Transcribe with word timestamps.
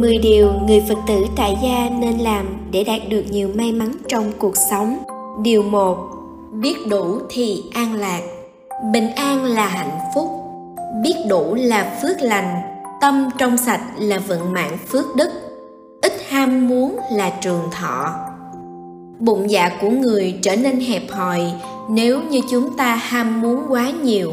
10 0.00 0.18
điều 0.18 0.52
người 0.66 0.84
Phật 0.88 0.98
tử 1.06 1.26
tại 1.36 1.56
gia 1.62 1.90
nên 2.00 2.18
làm 2.18 2.46
để 2.70 2.84
đạt 2.84 3.00
được 3.08 3.24
nhiều 3.30 3.50
may 3.54 3.72
mắn 3.72 3.92
trong 4.08 4.32
cuộc 4.38 4.56
sống. 4.70 4.98
Điều 5.42 5.62
1. 5.62 5.98
Biết 6.52 6.74
đủ 6.90 7.18
thì 7.28 7.62
an 7.74 7.94
lạc. 7.94 8.20
Bình 8.92 9.10
an 9.10 9.44
là 9.44 9.66
hạnh 9.66 9.98
phúc. 10.14 10.28
Biết 11.02 11.14
đủ 11.28 11.54
là 11.54 11.98
phước 12.02 12.20
lành. 12.20 12.62
Tâm 13.00 13.28
trong 13.38 13.56
sạch 13.56 13.80
là 13.98 14.18
vận 14.18 14.52
mạng 14.52 14.78
phước 14.88 15.16
đức. 15.16 15.30
Ít 16.02 16.12
ham 16.28 16.68
muốn 16.68 16.98
là 17.12 17.30
trường 17.40 17.62
thọ. 17.70 18.14
Bụng 19.18 19.50
dạ 19.50 19.70
của 19.80 19.90
người 19.90 20.38
trở 20.42 20.56
nên 20.56 20.80
hẹp 20.80 21.02
hòi 21.10 21.40
nếu 21.90 22.22
như 22.22 22.40
chúng 22.50 22.76
ta 22.76 22.94
ham 22.94 23.40
muốn 23.40 23.60
quá 23.68 23.90
nhiều. 24.02 24.32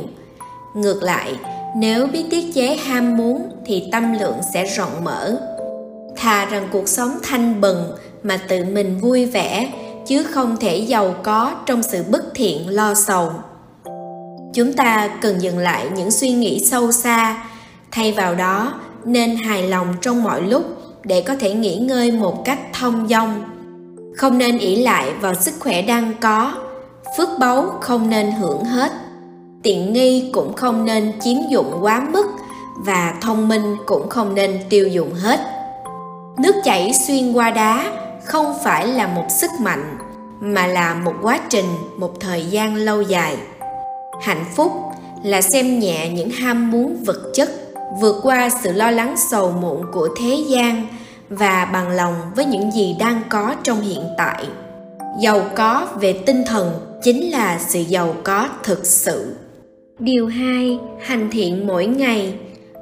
Ngược 0.74 1.04
lại, 1.04 1.36
nếu 1.76 2.08
biết 2.08 2.24
tiết 2.32 2.54
chế 2.54 2.76
ham 2.76 3.18
muốn 3.18 3.42
thì 3.66 3.84
tâm 3.92 4.14
lượng 4.20 4.38
sẽ 4.54 4.66
rộng 4.66 5.04
mở 5.04 5.38
thà 6.24 6.46
rằng 6.46 6.68
cuộc 6.72 6.88
sống 6.88 7.12
thanh 7.24 7.62
bần 7.62 7.92
mà 8.24 8.38
tự 8.48 8.66
mình 8.66 9.00
vui 9.00 9.26
vẻ, 9.26 9.74
chứ 10.08 10.24
không 10.24 10.58
thể 10.58 10.78
giàu 10.78 11.16
có 11.24 11.52
trong 11.66 11.84
sự 11.84 12.04
bất 12.10 12.24
thiện 12.36 12.70
lo 12.70 12.94
sầu. 12.94 13.32
Chúng 14.54 14.74
ta 14.74 15.10
cần 15.22 15.42
dừng 15.42 15.58
lại 15.58 15.88
những 15.96 16.12
suy 16.12 16.30
nghĩ 16.30 16.66
sâu 16.66 16.92
xa. 16.92 17.44
Thay 17.92 18.12
vào 18.12 18.36
đó, 18.36 18.74
nên 19.06 19.36
hài 19.36 19.64
lòng 19.64 19.88
trong 20.02 20.24
mọi 20.24 20.42
lúc 20.42 20.64
để 21.04 21.22
có 21.22 21.36
thể 21.36 21.54
nghỉ 21.54 21.76
ngơi 21.76 22.12
một 22.12 22.46
cách 22.46 22.60
thông 22.80 23.08
dong. 23.08 23.44
Không 24.18 24.38
nên 24.38 24.58
ỷ 24.58 24.76
lại 24.76 25.14
vào 25.22 25.34
sức 25.34 25.54
khỏe 25.60 25.82
đang 25.82 26.14
có. 26.22 26.54
Phước 27.18 27.30
báu 27.40 27.78
không 27.82 28.10
nên 28.10 28.32
hưởng 28.32 28.64
hết. 28.66 28.92
Tiện 29.64 29.94
nghi 29.94 30.30
cũng 30.34 30.54
không 30.54 30.86
nên 30.86 31.12
chiếm 31.22 31.38
dụng 31.52 31.78
quá 31.82 32.08
mức 32.12 32.26
và 32.86 33.14
thông 33.22 33.48
minh 33.48 33.76
cũng 33.86 34.10
không 34.10 34.36
nên 34.36 34.60
tiêu 34.70 34.88
dùng 34.88 35.14
hết 35.14 35.53
nước 36.38 36.56
chảy 36.64 36.94
xuyên 37.08 37.34
qua 37.34 37.52
đá 37.52 37.92
không 38.24 38.54
phải 38.64 38.88
là 38.88 39.08
một 39.08 39.26
sức 39.30 39.52
mạnh 39.62 39.98
mà 40.40 40.68
là 40.68 40.94
một 40.94 41.14
quá 41.22 41.40
trình 41.50 41.66
một 41.98 42.20
thời 42.20 42.46
gian 42.46 42.76
lâu 42.76 43.02
dài. 43.02 43.38
Hạnh 44.22 44.46
phúc 44.56 44.72
là 45.24 45.42
xem 45.42 45.80
nhẹ 45.80 46.10
những 46.10 46.30
ham 46.30 46.72
muốn 46.72 47.04
vật 47.06 47.32
chất 47.34 47.50
vượt 48.02 48.16
qua 48.24 48.50
sự 48.64 48.72
lo 48.72 48.92
lắng 48.92 49.16
sầu 49.32 49.52
muộn 49.52 49.86
của 49.92 50.10
thế 50.18 50.44
gian 50.48 50.88
và 51.30 51.70
bằng 51.74 51.90
lòng 51.90 52.16
với 52.36 52.46
những 52.46 52.72
gì 52.72 52.96
đang 53.00 53.22
có 53.30 53.56
trong 53.64 53.82
hiện 53.82 54.04
tại. 54.18 54.46
Giàu 55.20 55.42
có 55.56 55.88
về 56.00 56.14
tinh 56.26 56.44
thần 56.48 56.72
chính 57.04 57.32
là 57.32 57.60
sự 57.60 57.80
giàu 57.80 58.16
có 58.24 58.50
thực 58.64 58.86
sự. 58.86 59.36
Điều 60.00 60.28
hai 60.28 60.80
Hành 61.02 61.30
thiện 61.32 61.68
mỗi 61.68 61.86
ngày. 61.86 62.34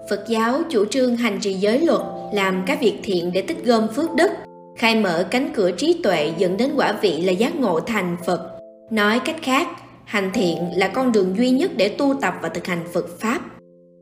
Phật 0.09 0.23
giáo 0.27 0.61
chủ 0.69 0.86
trương 0.86 1.17
hành 1.17 1.39
trì 1.39 1.53
giới 1.53 1.80
luật, 1.80 2.02
làm 2.31 2.63
các 2.65 2.81
việc 2.81 2.99
thiện 3.03 3.31
để 3.33 3.41
tích 3.41 3.65
gom 3.65 3.87
phước 3.87 4.13
đức, 4.13 4.31
khai 4.77 4.95
mở 4.95 5.27
cánh 5.31 5.49
cửa 5.53 5.71
trí 5.71 5.99
tuệ 6.03 6.33
dẫn 6.37 6.57
đến 6.57 6.71
quả 6.75 6.93
vị 7.01 7.21
là 7.21 7.31
giác 7.31 7.55
ngộ 7.55 7.79
thành 7.79 8.17
Phật. 8.25 8.51
Nói 8.91 9.19
cách 9.19 9.35
khác, 9.41 9.67
hành 10.05 10.31
thiện 10.33 10.57
là 10.75 10.87
con 10.87 11.11
đường 11.11 11.37
duy 11.37 11.49
nhất 11.49 11.71
để 11.75 11.89
tu 11.89 12.13
tập 12.21 12.33
và 12.41 12.49
thực 12.49 12.67
hành 12.67 12.83
Phật 12.93 13.19
Pháp. 13.19 13.39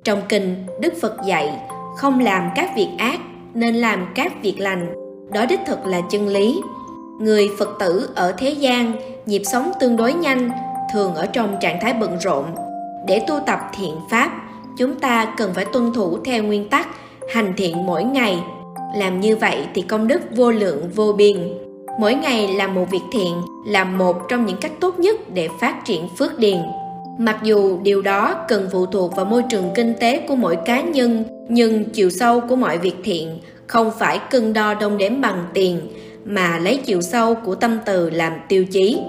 Trong 0.03 0.21
kinh, 0.29 0.65
Đức 0.81 0.93
Phật 1.01 1.17
dạy, 1.25 1.59
không 1.97 2.19
làm 2.19 2.49
các 2.55 2.71
việc 2.75 2.89
ác, 2.97 3.19
nên 3.53 3.75
làm 3.75 4.07
các 4.15 4.33
việc 4.43 4.59
lành. 4.59 4.93
Đó 5.33 5.45
đích 5.45 5.59
thực 5.67 5.85
là 5.85 6.01
chân 6.09 6.27
lý. 6.27 6.61
Người 7.21 7.49
Phật 7.59 7.69
tử 7.79 8.09
ở 8.15 8.31
thế 8.37 8.49
gian, 8.49 8.93
nhịp 9.25 9.41
sống 9.45 9.71
tương 9.79 9.97
đối 9.97 10.13
nhanh, 10.13 10.51
thường 10.93 11.15
ở 11.15 11.25
trong 11.25 11.57
trạng 11.61 11.79
thái 11.81 11.93
bận 11.93 12.17
rộn, 12.19 12.45
để 13.07 13.21
tu 13.27 13.39
tập 13.45 13.59
thiện 13.77 13.95
pháp 14.09 14.31
chúng 14.77 14.95
ta 14.95 15.33
cần 15.37 15.53
phải 15.53 15.65
tuân 15.65 15.93
thủ 15.93 16.17
theo 16.25 16.43
nguyên 16.43 16.69
tắc 16.69 16.87
hành 17.29 17.53
thiện 17.57 17.85
mỗi 17.85 18.03
ngày. 18.03 18.39
Làm 18.95 19.19
như 19.19 19.35
vậy 19.35 19.57
thì 19.75 19.81
công 19.81 20.07
đức 20.07 20.21
vô 20.35 20.51
lượng, 20.51 20.89
vô 20.95 21.13
biên. 21.13 21.37
Mỗi 21.99 22.13
ngày 22.13 22.47
làm 22.47 22.75
một 22.75 22.85
việc 22.91 23.01
thiện, 23.11 23.41
là 23.67 23.83
một 23.83 24.15
trong 24.29 24.45
những 24.45 24.57
cách 24.57 24.71
tốt 24.79 24.99
nhất 24.99 25.33
để 25.33 25.49
phát 25.61 25.85
triển 25.85 26.07
phước 26.17 26.39
điền. 26.39 26.57
Mặc 27.17 27.39
dù 27.43 27.79
điều 27.83 28.01
đó 28.01 28.45
cần 28.47 28.69
phụ 28.71 28.85
thuộc 28.85 29.15
vào 29.15 29.25
môi 29.25 29.43
trường 29.49 29.69
kinh 29.75 29.93
tế 29.99 30.25
của 30.27 30.35
mỗi 30.35 30.57
cá 30.65 30.81
nhân, 30.81 31.23
nhưng 31.49 31.83
chiều 31.83 32.09
sâu 32.09 32.39
của 32.39 32.55
mọi 32.55 32.77
việc 32.77 32.95
thiện 33.03 33.39
không 33.67 33.91
phải 33.99 34.19
cân 34.29 34.53
đo 34.53 34.73
đong 34.73 34.97
đếm 34.97 35.21
bằng 35.21 35.45
tiền, 35.53 35.79
mà 36.25 36.59
lấy 36.59 36.77
chiều 36.77 37.01
sâu 37.01 37.35
của 37.35 37.55
tâm 37.55 37.79
từ 37.85 38.09
làm 38.09 38.33
tiêu 38.49 38.65
chí. 38.65 38.99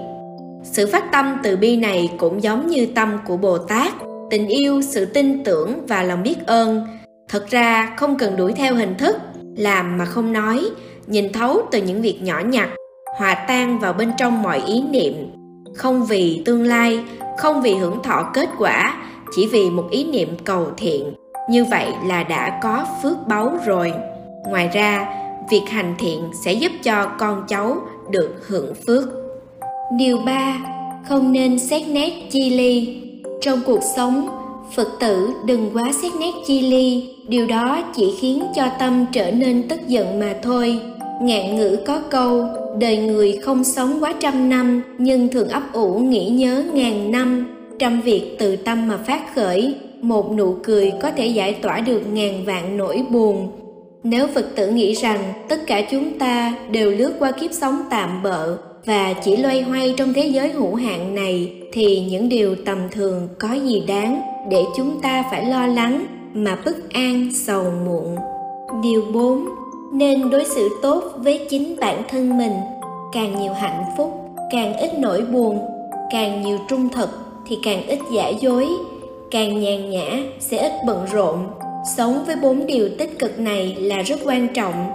Sự 0.63 0.87
phát 0.87 1.11
tâm 1.11 1.37
từ 1.43 1.57
bi 1.57 1.77
này 1.77 2.09
cũng 2.17 2.43
giống 2.43 2.67
như 2.67 2.87
tâm 2.95 3.17
của 3.27 3.37
bồ 3.37 3.57
tát, 3.57 3.93
tình 4.29 4.47
yêu, 4.47 4.81
sự 4.81 5.05
tin 5.05 5.43
tưởng 5.43 5.87
và 5.87 6.03
lòng 6.03 6.23
biết 6.23 6.45
ơn 6.45 6.85
thật 7.31 7.47
ra 7.49 7.93
không 7.97 8.17
cần 8.17 8.37
đuổi 8.37 8.53
theo 8.53 8.75
hình 8.75 8.95
thức 8.97 9.17
làm 9.57 9.97
mà 9.97 10.05
không 10.05 10.33
nói 10.33 10.69
nhìn 11.07 11.33
thấu 11.33 11.61
từ 11.71 11.81
những 11.81 12.01
việc 12.01 12.21
nhỏ 12.21 12.39
nhặt 12.39 12.69
hòa 13.17 13.45
tan 13.47 13.79
vào 13.79 13.93
bên 13.93 14.11
trong 14.17 14.43
mọi 14.43 14.63
ý 14.67 14.81
niệm. 14.81 15.13
Không 15.75 16.05
vì 16.05 16.41
tương 16.45 16.63
lai 16.63 16.99
không 17.37 17.61
vì 17.61 17.73
hưởng 17.73 18.03
thọ 18.03 18.31
kết 18.33 18.49
quả 18.57 18.97
chỉ 19.35 19.47
vì 19.47 19.69
một 19.69 19.87
ý 19.91 20.03
niệm 20.03 20.29
cầu 20.43 20.67
thiện. 20.77 21.13
Như 21.49 21.65
vậy 21.65 21.87
là 22.05 22.23
đã 22.23 22.59
có 22.63 22.85
phước 23.03 23.27
báu 23.27 23.57
rồi. 23.65 23.93
Ngoài 24.47 24.69
ra 24.73 25.13
việc 25.49 25.61
hành 25.69 25.95
thiện 25.99 26.19
sẽ 26.45 26.53
giúp 26.53 26.71
cho 26.83 27.11
con 27.19 27.43
cháu 27.47 27.77
được 28.11 28.35
hưởng 28.47 28.73
phước. 28.87 29.03
Điều 29.97 30.17
ba 30.17 30.57
Không 31.09 31.31
nên 31.31 31.59
xét 31.59 31.87
nét 31.87 32.27
chi 32.31 32.49
ly. 32.49 33.01
Trong 33.41 33.61
cuộc 33.65 33.79
sống, 33.95 34.40
Phật 34.75 34.99
tử 34.99 35.29
đừng 35.45 35.69
quá 35.73 35.91
xét 36.01 36.11
nét 36.19 36.31
chi 36.47 36.61
ly, 36.61 37.09
điều 37.27 37.47
đó 37.47 37.83
chỉ 37.95 38.13
khiến 38.19 38.43
cho 38.55 38.67
tâm 38.79 39.05
trở 39.13 39.31
nên 39.31 39.67
tức 39.67 39.79
giận 39.87 40.19
mà 40.19 40.35
thôi. 40.43 40.79
Ngạn 41.21 41.55
ngữ 41.55 41.77
có 41.85 41.99
câu, 42.09 42.45
đời 42.79 42.97
người 42.97 43.39
không 43.43 43.63
sống 43.63 43.97
quá 44.03 44.13
trăm 44.19 44.49
năm, 44.49 44.81
nhưng 44.97 45.27
thường 45.27 45.49
ấp 45.49 45.73
ủ 45.73 45.99
nghĩ 45.99 46.29
nhớ 46.29 46.63
ngàn 46.73 47.11
năm. 47.11 47.47
Trăm 47.79 48.01
việc 48.01 48.35
từ 48.39 48.55
tâm 48.55 48.87
mà 48.87 48.97
phát 48.97 49.35
khởi, 49.35 49.75
một 50.01 50.31
nụ 50.31 50.55
cười 50.63 50.91
có 51.01 51.11
thể 51.11 51.27
giải 51.27 51.53
tỏa 51.53 51.79
được 51.79 52.01
ngàn 52.13 52.45
vạn 52.45 52.77
nỗi 52.77 53.05
buồn. 53.11 53.51
Nếu 54.03 54.27
Phật 54.27 54.55
tử 54.55 54.69
nghĩ 54.69 54.93
rằng 54.93 55.33
tất 55.49 55.67
cả 55.67 55.81
chúng 55.91 56.19
ta 56.19 56.53
đều 56.71 56.91
lướt 56.91 57.13
qua 57.19 57.31
kiếp 57.31 57.51
sống 57.51 57.81
tạm 57.89 58.23
bợ, 58.23 58.57
và 58.85 59.13
chỉ 59.13 59.37
loay 59.37 59.61
hoay 59.61 59.93
trong 59.97 60.13
thế 60.13 60.25
giới 60.25 60.49
hữu 60.49 60.75
hạn 60.75 61.15
này 61.15 61.51
thì 61.73 61.99
những 61.99 62.29
điều 62.29 62.55
tầm 62.65 62.77
thường 62.91 63.27
có 63.39 63.53
gì 63.53 63.83
đáng 63.87 64.21
để 64.49 64.65
chúng 64.77 65.01
ta 65.01 65.23
phải 65.31 65.45
lo 65.45 65.67
lắng 65.67 66.05
mà 66.33 66.57
bất 66.65 66.93
an, 66.93 67.29
sầu 67.33 67.63
muộn. 67.85 68.15
Điều 68.83 69.03
4 69.13 69.45
nên 69.91 70.29
đối 70.29 70.45
xử 70.45 70.69
tốt 70.81 71.03
với 71.17 71.47
chính 71.49 71.75
bản 71.79 72.03
thân 72.09 72.37
mình. 72.37 72.53
Càng 73.11 73.39
nhiều 73.39 73.53
hạnh 73.53 73.83
phúc, 73.97 74.11
càng 74.51 74.77
ít 74.77 74.91
nỗi 74.99 75.21
buồn, 75.21 75.59
càng 76.11 76.41
nhiều 76.41 76.57
trung 76.69 76.89
thực 76.89 77.09
thì 77.47 77.57
càng 77.63 77.87
ít 77.87 77.99
giả 78.11 78.29
dối, 78.29 78.67
càng 79.31 79.61
nhàn 79.61 79.89
nhã 79.89 80.23
sẽ 80.39 80.57
ít 80.57 80.71
bận 80.87 81.05
rộn. 81.11 81.47
Sống 81.97 82.23
với 82.25 82.35
bốn 82.35 82.65
điều 82.65 82.89
tích 82.99 83.19
cực 83.19 83.39
này 83.39 83.75
là 83.79 84.01
rất 84.01 84.19
quan 84.25 84.47
trọng. 84.53 84.89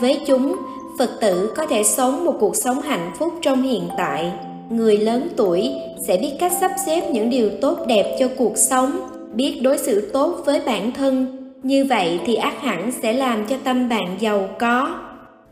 Với 0.00 0.20
chúng, 0.26 0.56
phật 0.98 1.10
tử 1.20 1.52
có 1.56 1.66
thể 1.66 1.84
sống 1.84 2.24
một 2.24 2.34
cuộc 2.40 2.56
sống 2.56 2.80
hạnh 2.80 3.12
phúc 3.18 3.32
trong 3.42 3.62
hiện 3.62 3.88
tại 3.98 4.32
người 4.70 4.96
lớn 4.96 5.28
tuổi 5.36 5.70
sẽ 6.06 6.16
biết 6.16 6.32
cách 6.38 6.52
sắp 6.60 6.70
xếp 6.86 7.10
những 7.10 7.30
điều 7.30 7.50
tốt 7.60 7.78
đẹp 7.86 8.16
cho 8.18 8.28
cuộc 8.36 8.56
sống, 8.56 8.90
biết 9.34 9.60
đối 9.62 9.78
xử 9.78 10.10
tốt 10.12 10.36
với 10.44 10.60
bản 10.66 10.92
thân. 10.92 11.26
Như 11.62 11.84
vậy 11.84 12.20
thì 12.26 12.34
ác 12.34 12.60
hẳn 12.60 12.92
sẽ 13.02 13.12
làm 13.12 13.46
cho 13.46 13.56
tâm 13.64 13.88
bạn 13.88 14.16
giàu 14.20 14.48
có. 14.58 14.98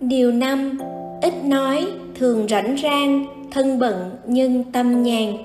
Điều 0.00 0.33
năm, 0.33 0.78
ít 1.23 1.45
nói, 1.45 1.87
thường 2.19 2.47
rảnh 2.49 2.77
rang, 2.83 3.27
thân 3.50 3.78
bận 3.78 4.11
nhưng 4.27 4.65
tâm 4.73 5.03
nhàn. 5.03 5.37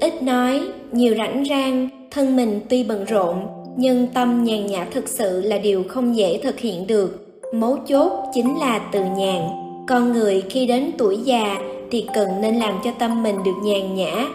Ít 0.00 0.22
nói, 0.22 0.60
nhiều 0.92 1.14
rảnh 1.18 1.44
rang, 1.48 1.88
thân 2.10 2.36
mình 2.36 2.60
tuy 2.68 2.84
bận 2.84 3.04
rộn, 3.04 3.36
nhưng 3.76 4.06
tâm 4.06 4.44
nhàn 4.44 4.66
nhã 4.66 4.86
thực 4.90 5.08
sự 5.08 5.40
là 5.40 5.58
điều 5.58 5.82
không 5.88 6.16
dễ 6.16 6.40
thực 6.42 6.58
hiện 6.58 6.86
được. 6.86 7.26
Mấu 7.54 7.76
chốt 7.88 8.12
chính 8.34 8.58
là 8.58 8.78
từ 8.92 9.00
nhàn. 9.18 9.40
Con 9.88 10.12
người 10.12 10.42
khi 10.50 10.66
đến 10.66 10.90
tuổi 10.98 11.18
già 11.24 11.58
thì 11.90 12.06
cần 12.14 12.28
nên 12.40 12.56
làm 12.56 12.74
cho 12.84 12.90
tâm 12.98 13.22
mình 13.22 13.36
được 13.44 13.56
nhàn 13.62 13.94
nhã. 13.94 14.26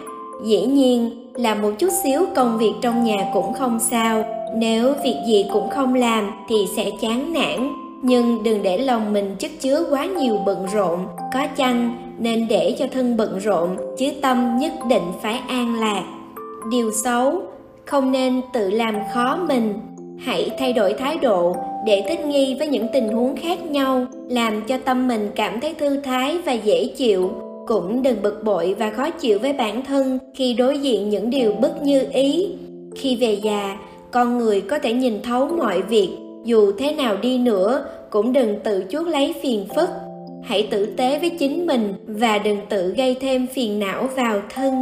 Dĩ 0.44 0.66
nhiên, 0.66 1.10
làm 1.34 1.62
một 1.62 1.70
chút 1.78 1.88
xíu 2.04 2.24
công 2.34 2.58
việc 2.58 2.72
trong 2.82 3.04
nhà 3.04 3.30
cũng 3.32 3.54
không 3.54 3.80
sao. 3.80 4.24
Nếu 4.56 4.94
việc 5.04 5.16
gì 5.26 5.44
cũng 5.52 5.70
không 5.70 5.94
làm 5.94 6.30
thì 6.48 6.66
sẽ 6.76 6.90
chán 7.00 7.32
nản. 7.32 7.72
Nhưng 8.02 8.42
đừng 8.42 8.62
để 8.62 8.78
lòng 8.78 9.12
mình 9.12 9.36
chất 9.38 9.50
chứa 9.60 9.84
quá 9.90 10.04
nhiều 10.04 10.38
bận 10.46 10.66
rộn. 10.72 11.06
Có 11.34 11.46
chăng 11.56 11.96
nên 12.18 12.48
để 12.48 12.76
cho 12.78 12.86
thân 12.92 13.16
bận 13.16 13.38
rộn, 13.38 13.68
chứ 13.98 14.06
tâm 14.22 14.58
nhất 14.58 14.72
định 14.88 15.02
phải 15.22 15.40
an 15.48 15.80
lạc? 15.80 16.02
Điều 16.70 16.92
xấu, 16.92 17.42
không 17.84 18.12
nên 18.12 18.40
tự 18.52 18.70
làm 18.70 18.94
khó 19.14 19.38
mình. 19.48 19.74
Hãy 20.18 20.50
thay 20.58 20.72
đổi 20.72 20.92
thái 20.92 21.18
độ 21.18 21.56
để 21.86 22.04
thích 22.08 22.26
nghi 22.26 22.56
với 22.58 22.68
những 22.68 22.86
tình 22.92 23.08
huống 23.08 23.36
khác 23.36 23.62
nhau, 23.70 24.06
làm 24.28 24.62
cho 24.62 24.78
tâm 24.84 25.08
mình 25.08 25.30
cảm 25.34 25.60
thấy 25.60 25.74
thư 25.74 25.96
thái 25.96 26.38
và 26.38 26.52
dễ 26.52 26.86
chịu. 26.96 27.30
Cũng 27.66 28.02
đừng 28.02 28.22
bực 28.22 28.44
bội 28.44 28.74
và 28.78 28.90
khó 28.90 29.10
chịu 29.10 29.38
với 29.38 29.52
bản 29.52 29.84
thân 29.84 30.18
khi 30.34 30.54
đối 30.54 30.78
diện 30.78 31.08
những 31.08 31.30
điều 31.30 31.52
bất 31.52 31.82
như 31.82 32.06
ý. 32.12 32.48
Khi 32.96 33.16
về 33.16 33.32
già, 33.42 33.78
con 34.10 34.38
người 34.38 34.60
có 34.60 34.78
thể 34.78 34.92
nhìn 34.92 35.22
thấu 35.22 35.48
mọi 35.48 35.82
việc, 35.82 36.08
dù 36.44 36.72
thế 36.78 36.92
nào 36.92 37.16
đi 37.16 37.38
nữa, 37.38 37.84
cũng 38.10 38.32
đừng 38.32 38.60
tự 38.64 38.84
chuốc 38.90 39.06
lấy 39.06 39.34
phiền 39.42 39.66
phức. 39.76 39.88
Hãy 40.44 40.68
tử 40.70 40.86
tế 40.86 41.18
với 41.18 41.30
chính 41.30 41.66
mình 41.66 41.94
và 42.06 42.38
đừng 42.38 42.58
tự 42.68 42.94
gây 42.96 43.16
thêm 43.20 43.46
phiền 43.46 43.78
não 43.78 44.08
vào 44.16 44.40
thân. 44.54 44.74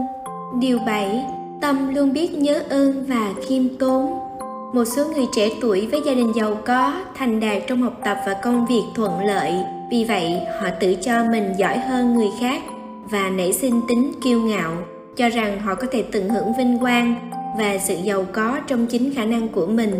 Điều 0.61 0.79
7 0.87 1.25
tâm 1.61 1.94
luôn 1.94 2.12
biết 2.12 2.35
nhớ 2.35 2.62
ơn 2.69 3.05
và 3.08 3.35
khiêm 3.49 3.69
tốn 3.79 4.29
một 4.72 4.84
số 4.84 5.05
người 5.05 5.26
trẻ 5.32 5.50
tuổi 5.61 5.88
với 5.90 6.00
gia 6.05 6.14
đình 6.14 6.32
giàu 6.34 6.58
có, 6.67 6.94
thành 7.14 7.40
đạt 7.40 7.62
trong 7.69 7.82
học 7.82 8.00
tập 8.05 8.19
và 8.26 8.34
công 8.43 8.67
việc 8.67 8.82
thuận 8.94 9.25
lợi. 9.25 9.52
Vì 9.90 10.05
vậy, 10.05 10.40
họ 10.61 10.69
tự 10.81 10.94
cho 10.94 11.25
mình 11.31 11.52
giỏi 11.58 11.78
hơn 11.78 12.14
người 12.14 12.31
khác 12.40 12.62
và 13.11 13.31
nảy 13.31 13.52
sinh 13.52 13.81
tính 13.88 14.12
kiêu 14.25 14.43
ngạo, 14.43 14.72
cho 15.17 15.28
rằng 15.28 15.61
họ 15.61 15.75
có 15.75 15.87
thể 15.93 16.02
tận 16.02 16.28
hưởng 16.28 16.52
vinh 16.58 16.78
quang 16.78 17.14
và 17.58 17.78
sự 17.78 17.94
giàu 18.05 18.26
có 18.32 18.58
trong 18.67 18.87
chính 18.87 19.14
khả 19.14 19.25
năng 19.25 19.49
của 19.49 19.67
mình. 19.67 19.94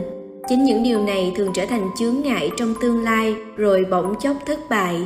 Chính 0.49 0.65
những 0.65 0.83
điều 0.83 1.05
này 1.05 1.33
thường 1.37 1.53
trở 1.55 1.67
thành 1.67 1.91
chướng 1.99 2.23
ngại 2.23 2.51
trong 2.57 2.75
tương 2.83 3.05
lai, 3.05 3.35
rồi 3.57 3.87
bỗng 3.91 4.15
chốc 4.21 4.37
thất 4.47 4.59
bại. 4.71 4.97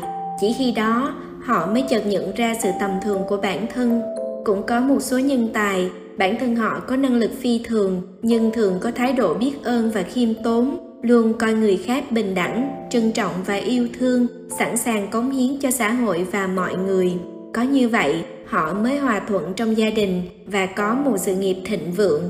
Chỉ 0.40 0.55
khi 0.58 0.72
đó, 0.72 1.14
họ 1.44 1.67
mới 1.67 1.84
chợt 1.90 2.06
nhận 2.06 2.34
ra 2.34 2.55
sự 2.62 2.69
tầm 2.81 2.90
thường 3.05 3.22
của 3.28 3.37
bản 3.37 3.67
thân. 3.75 4.02
Cũng 4.44 4.62
có 4.62 4.81
một 4.81 5.00
số 5.00 5.19
nhân 5.19 5.49
tài 5.55 5.90
bản 6.19 6.37
thân 6.40 6.56
họ 6.56 6.81
có 6.81 6.96
năng 6.96 7.14
lực 7.14 7.31
phi 7.40 7.61
thường, 7.64 8.02
nhưng 8.22 8.52
thường 8.52 8.78
có 8.81 8.90
thái 8.90 9.12
độ 9.12 9.34
biết 9.34 9.52
ơn 9.64 9.90
và 9.90 10.02
khiêm 10.02 10.28
tốn, 10.44 10.76
luôn 11.02 11.32
coi 11.38 11.55
người 11.55 11.76
khác 11.76 12.12
bình 12.12 12.34
đẳng, 12.34 12.87
trân 12.90 13.12
trọng 13.12 13.32
và 13.46 13.55
yêu 13.55 13.88
thương, 13.99 14.26
sẵn 14.58 14.76
sàng 14.76 15.11
cống 15.11 15.31
hiến 15.31 15.61
cho 15.61 15.70
xã 15.70 15.90
hội 15.90 16.26
và 16.32 16.46
mọi 16.46 16.76
người. 16.76 17.12
Có 17.55 17.62
như 17.62 17.88
vậy, 17.88 18.25
họ 18.46 18.75
mới 18.75 18.99
hòa 18.99 19.20
thuận 19.28 19.55
trong 19.55 19.76
gia 19.76 19.90
đình 19.90 20.22
và 20.46 20.66
có 20.66 20.94
một 20.94 21.16
sự 21.19 21.34
nghiệp 21.34 21.56
thịnh 21.64 21.93
vượng. 21.93 22.22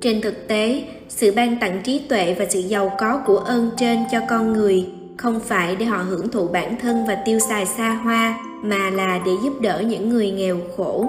Trên 0.00 0.20
thực 0.20 0.48
tế, 0.48 0.82
sự 1.08 1.32
ban 1.36 1.60
tặng 1.60 1.80
trí 1.84 1.98
tuệ 1.98 2.36
và 2.38 2.44
sự 2.50 2.60
giàu 2.60 2.92
có 2.98 3.22
của 3.26 3.38
ơn 3.38 3.70
trên 3.76 3.98
cho 4.12 4.20
con 4.28 4.52
người 4.52 4.86
không 5.16 5.40
phải 5.40 5.76
để 5.76 5.86
họ 5.86 5.96
hưởng 5.96 6.28
thụ 6.28 6.48
bản 6.48 6.76
thân 6.80 7.06
và 7.06 7.14
tiêu 7.24 7.38
xài 7.38 7.66
xa 7.66 7.90
hoa, 7.94 8.38
mà 8.62 8.90
là 8.90 9.20
để 9.26 9.32
giúp 9.44 9.60
đỡ 9.60 9.82
những 9.86 10.08
người 10.08 10.30
nghèo 10.30 10.56
khổ 10.76 11.06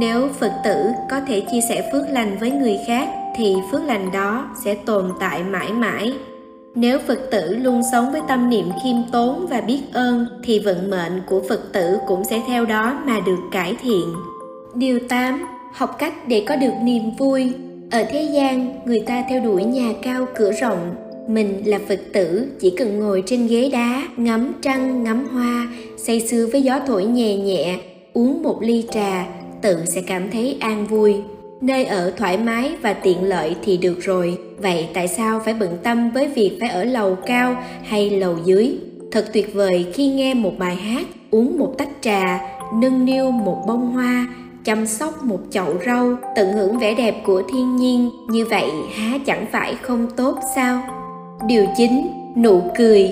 nếu 0.00 0.28
phật 0.40 0.52
tử 0.64 0.84
có 1.10 1.20
thể 1.20 1.40
chia 1.40 1.60
sẻ 1.68 1.90
phước 1.92 2.08
lành 2.08 2.36
với 2.40 2.50
người 2.50 2.78
khác, 2.86 3.08
thì 3.36 3.54
phước 3.70 3.84
lành 3.84 4.12
đó 4.12 4.50
sẽ 4.64 4.74
tồn 4.74 5.10
tại 5.20 5.42
mãi 5.42 5.72
mãi. 5.72 6.12
Nếu 6.74 6.98
phật 7.06 7.18
tử 7.30 7.56
luôn 7.56 7.82
sống 7.92 8.12
với 8.12 8.20
tâm 8.28 8.50
niệm 8.50 8.66
khiêm 8.84 8.96
tốn 9.12 9.46
và 9.46 9.60
biết 9.60 9.80
ơn, 9.92 10.26
thì 10.44 10.58
vận 10.58 10.90
mệnh 10.90 11.22
của 11.26 11.42
phật 11.48 11.72
tử 11.72 11.98
cũng 12.06 12.24
sẽ 12.24 12.42
theo 12.46 12.64
đó 12.64 13.02
mà 13.06 13.20
được 13.26 13.38
cải 13.52 13.76
thiện. 13.82 14.04
Điều 14.74 15.00
8 15.08 15.46
học 15.72 15.96
cách 15.98 16.28
để 16.28 16.44
có 16.48 16.56
được 16.56 16.72
niềm 16.82 17.02
vui. 17.18 17.52
Ở 17.90 18.04
thế 18.10 18.22
gian, 18.22 18.80
người 18.84 19.00
ta 19.00 19.24
theo 19.28 19.40
đuổi 19.44 19.64
nhà 19.64 19.92
cao 20.02 20.26
cửa 20.34 20.52
rộng. 20.52 20.94
Mình 21.28 21.62
là 21.64 21.78
phật 21.88 22.00
tử, 22.12 22.48
chỉ 22.60 22.70
cần 22.70 22.98
ngồi 22.98 23.22
trên 23.26 23.46
ghế 23.46 23.70
đá, 23.72 24.02
ngắm 24.16 24.52
trăng, 24.62 25.04
ngắm 25.04 25.28
hoa, 25.28 25.68
say 25.96 26.20
sưa 26.20 26.46
với 26.52 26.62
gió 26.62 26.80
thổi 26.86 27.04
nhẹ 27.04 27.36
nhẹ, 27.36 27.78
uống 28.12 28.42
một 28.42 28.58
ly 28.62 28.84
trà 28.90 29.26
tự 29.62 29.84
sẽ 29.86 30.00
cảm 30.00 30.30
thấy 30.30 30.56
an 30.60 30.86
vui. 30.86 31.14
Nơi 31.60 31.84
ở 31.84 32.12
thoải 32.16 32.38
mái 32.38 32.72
và 32.82 32.92
tiện 32.92 33.24
lợi 33.24 33.56
thì 33.64 33.76
được 33.76 34.00
rồi. 34.00 34.38
Vậy 34.58 34.88
tại 34.94 35.08
sao 35.08 35.40
phải 35.44 35.54
bận 35.54 35.78
tâm 35.82 36.10
với 36.10 36.28
việc 36.28 36.56
phải 36.60 36.68
ở 36.68 36.84
lầu 36.84 37.16
cao 37.26 37.56
hay 37.82 38.10
lầu 38.10 38.36
dưới? 38.44 38.78
Thật 39.12 39.24
tuyệt 39.32 39.54
vời 39.54 39.86
khi 39.94 40.08
nghe 40.08 40.34
một 40.34 40.52
bài 40.58 40.76
hát, 40.76 41.06
uống 41.30 41.58
một 41.58 41.74
tách 41.78 41.88
trà, 42.00 42.40
nâng 42.74 43.04
niu 43.04 43.30
một 43.30 43.64
bông 43.66 43.92
hoa, 43.92 44.26
chăm 44.64 44.86
sóc 44.86 45.24
một 45.24 45.40
chậu 45.50 45.74
rau, 45.86 46.16
tận 46.36 46.52
hưởng 46.52 46.78
vẻ 46.78 46.94
đẹp 46.94 47.22
của 47.26 47.42
thiên 47.52 47.76
nhiên. 47.76 48.10
Như 48.28 48.46
vậy, 48.46 48.70
há 48.94 49.18
chẳng 49.26 49.46
phải 49.52 49.74
không 49.82 50.06
tốt 50.16 50.38
sao? 50.54 50.82
Điều 51.46 51.66
chính, 51.76 52.10
nụ 52.36 52.62
cười. 52.78 53.10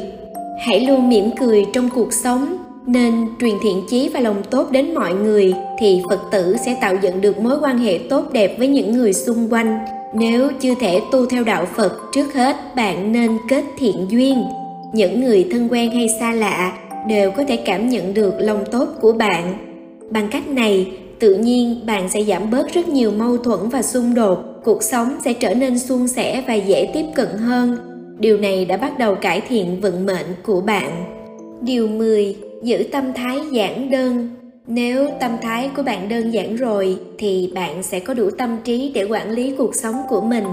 Hãy 0.67 0.81
luôn 0.81 1.09
mỉm 1.09 1.31
cười 1.41 1.67
trong 1.73 1.89
cuộc 1.95 2.13
sống 2.13 2.57
nên 2.93 3.29
truyền 3.41 3.55
thiện 3.63 3.83
chí 3.89 4.11
và 4.15 4.21
lòng 4.21 4.43
tốt 4.51 4.71
đến 4.71 4.95
mọi 4.95 5.15
người, 5.15 5.55
thì 5.79 6.03
phật 6.11 6.21
tử 6.31 6.57
sẽ 6.67 6.77
tạo 6.81 6.95
dựng 7.03 7.21
được 7.21 7.39
mối 7.39 7.59
quan 7.63 7.79
hệ 7.79 7.99
tốt 8.11 8.33
đẹp 8.33 8.59
với 8.59 8.69
những 8.69 8.93
người 8.93 9.13
xung 9.13 9.53
quanh. 9.53 9.79
Nếu 10.15 10.51
chưa 10.61 10.75
thể 10.75 11.01
tu 11.13 11.27
theo 11.27 11.45
đạo 11.45 11.67
phật, 11.77 11.93
trước 12.13 12.35
hết 12.35 12.57
bạn 12.77 13.13
nên 13.13 13.39
kết 13.49 13.65
thiện 13.79 14.07
duyên. 14.09 14.45
Những 14.93 15.21
người 15.21 15.49
thân 15.51 15.69
quen 15.71 15.91
hay 15.91 16.09
xa 16.21 16.33
lạ 16.33 16.79
đều 17.09 17.31
có 17.31 17.45
thể 17.49 17.57
cảm 17.57 17.89
nhận 17.89 18.15
được 18.15 18.35
lòng 18.39 18.65
tốt 18.71 18.89
của 19.01 19.13
bạn. 19.13 19.55
Bằng 20.11 20.29
cách 20.31 20.49
này, 20.49 20.93
tự 21.19 21.35
nhiên 21.35 21.87
bạn 21.87 22.09
sẽ 22.09 22.25
giảm 22.25 22.51
bớt 22.51 22.73
rất 22.73 22.89
nhiều 22.89 23.11
mâu 23.11 23.37
thuẫn 23.37 23.69
và 23.69 23.83
xung 23.83 24.15
đột. 24.15 24.39
Cuộc 24.65 24.83
sống 24.83 25.17
sẽ 25.25 25.33
trở 25.33 25.55
nên 25.55 25.79
suôn 25.79 26.09
sẻ 26.09 26.45
và 26.49 26.55
dễ 26.55 26.91
tiếp 26.95 27.05
cận 27.15 27.29
hơn. 27.29 27.77
Điều 28.19 28.39
này 28.39 28.65
đã 28.65 28.77
bắt 28.77 28.99
đầu 28.99 29.15
cải 29.15 29.41
thiện 29.41 29.81
vận 29.81 30.07
mệnh 30.07 30.27
của 30.43 30.61
bạn. 30.61 31.05
Điều 31.63 31.89
10 31.89 32.50
giữ 32.63 32.85
tâm 32.93 33.13
thái 33.13 33.41
giản 33.53 33.91
đơn. 33.91 34.29
Nếu 34.67 35.09
tâm 35.21 35.31
thái 35.43 35.71
của 35.77 35.83
bạn 35.83 36.09
đơn 36.09 36.31
giản 36.31 36.57
rồi, 36.57 36.99
thì 37.19 37.53
bạn 37.55 37.83
sẽ 37.83 38.01
có 38.01 38.15
đủ 38.15 38.31
tâm 38.39 38.57
trí 38.65 38.93
để 38.95 39.05
quản 39.05 39.31
lý 39.31 39.55
cuộc 39.59 39.75
sống 39.75 40.03
của 40.09 40.21
mình. 40.21 40.45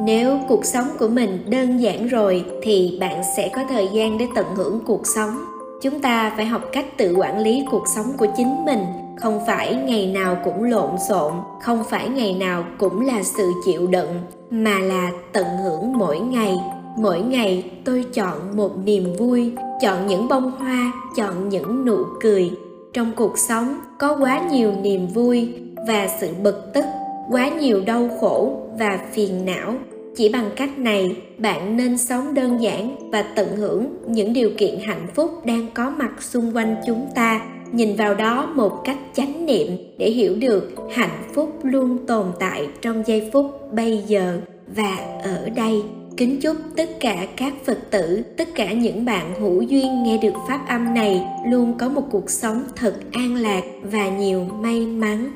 Nếu 0.00 0.38
cuộc 0.48 0.64
sống 0.64 0.86
của 0.98 1.08
mình 1.08 1.44
đơn 1.50 1.76
giản 1.76 2.06
rồi, 2.06 2.44
thì 2.62 2.98
bạn 3.00 3.22
sẽ 3.36 3.48
có 3.48 3.62
thời 3.68 3.88
gian 3.92 4.18
để 4.18 4.26
tận 4.34 4.46
hưởng 4.56 4.80
cuộc 4.86 5.06
sống. 5.06 5.44
Chúng 5.82 6.00
ta 6.00 6.32
phải 6.36 6.46
học 6.46 6.62
cách 6.72 6.86
tự 6.96 7.14
quản 7.16 7.38
lý 7.38 7.64
cuộc 7.70 7.84
sống 7.94 8.06
của 8.18 8.26
chính 8.36 8.64
mình. 8.64 8.84
Không 9.16 9.40
phải 9.46 9.74
ngày 9.74 10.06
nào 10.06 10.36
cũng 10.44 10.64
lộn 10.64 10.90
xộn, 11.08 11.32
không 11.62 11.84
phải 11.90 12.08
ngày 12.08 12.34
nào 12.34 12.64
cũng 12.78 13.00
là 13.00 13.22
sự 13.22 13.52
chịu 13.64 13.86
đựng, 13.86 14.20
mà 14.50 14.78
là 14.78 15.10
tận 15.32 15.46
hưởng 15.64 15.98
mỗi 15.98 16.18
ngày 16.18 16.54
mỗi 16.96 17.20
ngày 17.20 17.64
tôi 17.84 18.04
chọn 18.14 18.56
một 18.56 18.72
niềm 18.84 19.04
vui, 19.18 19.52
chọn 19.82 20.06
những 20.06 20.28
bông 20.28 20.50
hoa, 20.50 20.92
chọn 21.16 21.48
những 21.48 21.84
nụ 21.84 22.04
cười. 22.20 22.50
Trong 22.92 23.12
cuộc 23.16 23.38
sống, 23.38 23.76
có 23.98 24.16
quá 24.20 24.48
nhiều 24.50 24.72
niềm 24.82 25.06
vui 25.06 25.48
và 25.88 26.08
sự 26.20 26.28
bực 26.42 26.72
tức, 26.74 26.84
quá 27.30 27.48
nhiều 27.48 27.82
đau 27.86 28.08
khổ 28.20 28.60
và 28.78 28.98
phiền 29.12 29.44
não. 29.44 29.74
Chỉ 30.16 30.28
bằng 30.28 30.50
cách 30.56 30.78
này, 30.78 31.16
bạn 31.38 31.76
nên 31.76 31.98
sống 31.98 32.34
đơn 32.34 32.62
giản 32.62 33.10
và 33.10 33.22
tận 33.22 33.56
hưởng 33.56 33.86
những 34.06 34.32
điều 34.32 34.50
kiện 34.58 34.78
hạnh 34.84 35.06
phúc 35.14 35.30
đang 35.46 35.66
có 35.74 35.90
mặt 35.90 36.22
xung 36.22 36.56
quanh 36.56 36.76
chúng 36.86 37.06
ta. 37.14 37.40
Nhìn 37.72 37.96
vào 37.96 38.14
đó 38.14 38.52
một 38.54 38.80
cách 38.84 38.98
chánh 39.14 39.46
niệm 39.46 39.68
để 39.98 40.10
hiểu 40.10 40.34
được 40.34 40.70
hạnh 40.92 41.22
phúc 41.34 41.58
luôn 41.62 41.98
tồn 42.06 42.26
tại 42.40 42.68
trong 42.82 43.02
giây 43.06 43.30
phút 43.32 43.72
bây 43.72 44.02
giờ 44.06 44.40
và 44.76 44.96
ở 45.22 45.48
đây 45.56 45.82
kính 46.16 46.40
chúc 46.40 46.56
tất 46.76 46.90
cả 47.00 47.26
các 47.36 47.54
phật 47.64 47.78
tử, 47.90 48.22
tất 48.36 48.48
cả 48.54 48.72
những 48.72 49.04
bạn 49.04 49.40
hữu 49.40 49.62
duyên 49.62 50.02
nghe 50.02 50.18
được 50.18 50.34
pháp 50.48 50.68
âm 50.68 50.94
này 50.94 51.22
luôn 51.46 51.78
có 51.78 51.88
một 51.88 52.02
cuộc 52.10 52.30
sống 52.30 52.64
thật 52.76 52.94
an 53.12 53.34
lạc 53.34 53.62
và 53.82 54.08
nhiều 54.08 54.44
may 54.44 54.86
mắn. 54.86 55.32